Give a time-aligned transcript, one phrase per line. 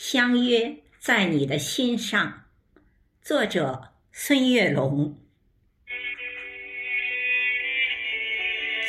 [0.00, 2.44] 相约在你的心上，
[3.20, 5.18] 作者孙月龙。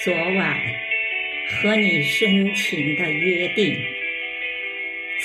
[0.03, 0.55] 昨晚
[1.49, 3.75] 和你深情的约定，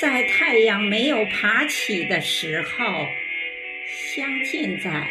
[0.01, 3.05] 在太阳没有爬起的时候，
[3.85, 5.07] 相见在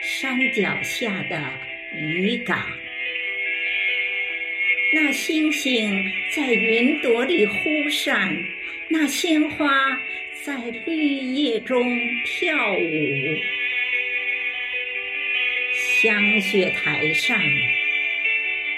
[0.00, 1.52] 山脚下的
[1.96, 2.64] 渔港。
[4.94, 8.36] 那星星在云朵里忽闪，
[8.88, 9.98] 那鲜花
[10.42, 10.54] 在
[10.84, 13.38] 绿叶中跳舞。
[15.72, 17.40] 香雪台上，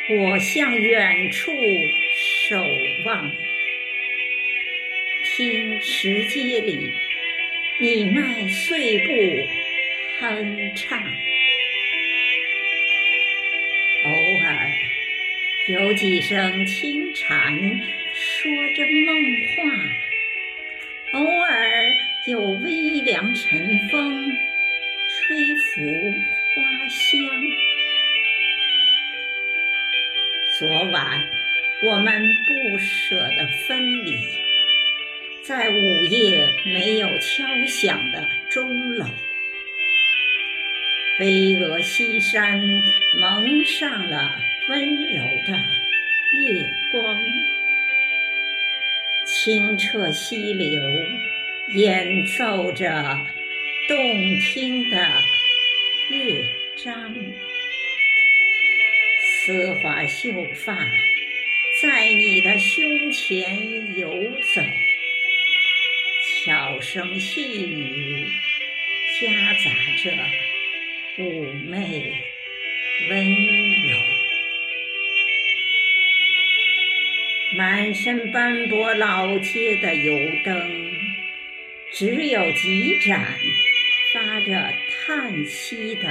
[0.08, 1.50] 我向远处
[2.48, 2.64] 守
[3.04, 3.34] 望，
[5.24, 6.78] 听石阶里
[7.80, 9.48] 你迈碎步
[10.20, 11.02] 哼唱。
[15.66, 17.58] 有几声轻蝉
[18.12, 19.16] 说着梦
[19.56, 21.96] 话，偶尔
[22.26, 24.30] 有微凉晨风
[25.08, 25.80] 吹拂
[26.54, 27.18] 花香。
[30.58, 31.26] 昨晚
[31.82, 34.18] 我们不舍得分离，
[35.42, 39.06] 在午夜没有敲响的钟楼，
[41.18, 42.60] 飞蛾西山
[43.18, 44.30] 蒙上了。
[44.66, 45.52] 温柔的
[46.40, 47.22] 月光，
[49.26, 50.82] 清澈溪流
[51.74, 52.88] 演奏着
[53.86, 53.96] 动
[54.40, 54.96] 听的
[56.08, 56.42] 乐
[56.82, 57.14] 章，
[59.20, 60.74] 丝滑秀发
[61.82, 64.08] 在你的胸前游
[64.54, 64.62] 走，
[66.46, 68.26] 悄声细语
[69.20, 69.28] 夹
[69.62, 69.70] 杂
[70.02, 70.10] 着
[71.18, 72.14] 妩媚
[73.10, 73.53] 温
[77.74, 80.92] 满身斑驳老街的油灯，
[81.92, 83.36] 只有几盏
[84.12, 86.02] 发着叹息的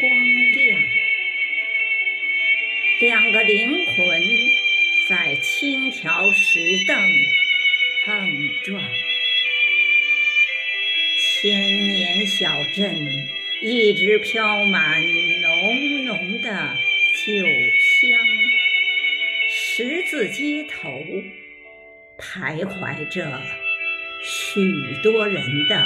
[0.00, 0.10] 光
[0.52, 0.82] 亮。
[3.02, 4.22] 两个灵魂
[5.06, 6.96] 在青条石凳
[8.06, 8.82] 碰撞。
[11.18, 13.06] 千年小镇
[13.60, 15.04] 一直飘满
[15.42, 16.78] 浓浓的
[17.12, 17.44] 酒
[17.78, 18.18] 香。
[19.76, 20.88] 十字街头，
[22.16, 23.42] 徘徊着
[24.22, 24.62] 许
[25.02, 25.84] 多人的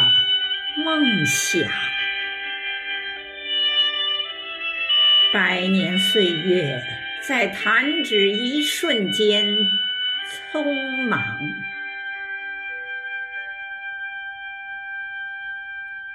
[0.84, 1.62] 梦想。
[5.32, 6.82] 百年岁月
[7.26, 9.56] 在弹指一瞬间
[10.52, 11.38] 匆忙，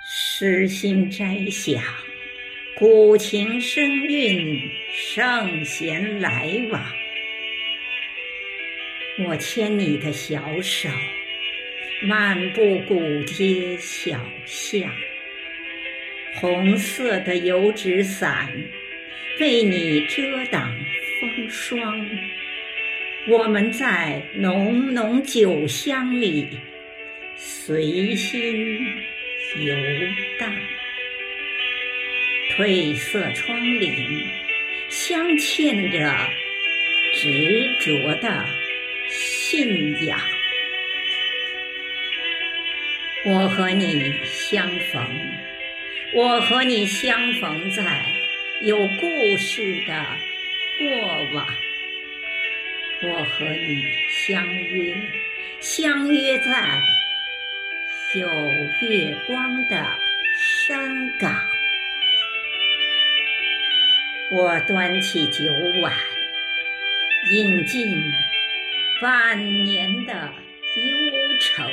[0.06, 1.84] 诗心摘想，
[2.78, 7.03] 古琴声韵，圣贤来往。
[9.20, 10.90] 我牵你的小手，
[12.02, 14.92] 漫步古街小巷。
[16.42, 18.52] 红色的油纸伞
[19.40, 20.76] 为你遮挡
[21.22, 22.10] 风霜。
[23.28, 26.48] 我们在浓浓酒香里
[27.36, 28.84] 随心
[29.60, 29.76] 游
[30.40, 30.52] 荡。
[32.58, 34.26] 褪色窗棂
[34.90, 36.12] 镶嵌着
[37.14, 38.63] 执着的。
[39.56, 40.20] 信仰，
[43.24, 45.08] 我和你相逢，
[46.16, 48.04] 我和你相逢在
[48.64, 50.08] 有故事的
[50.80, 51.48] 过往，
[53.04, 54.96] 我和你相约，
[55.60, 56.82] 相约在
[58.16, 58.28] 有
[58.82, 59.86] 月光的
[60.66, 61.48] 山岗，
[64.32, 65.94] 我端起酒碗，
[67.32, 68.12] 饮尽。
[69.02, 71.64] 万年的忧愁，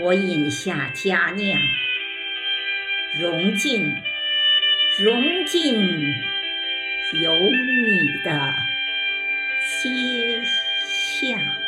[0.00, 1.60] 我饮下佳酿，
[3.20, 3.94] 融进，
[4.98, 6.14] 融进
[7.22, 8.54] 有你的
[9.82, 10.42] 街
[10.84, 11.61] 巷。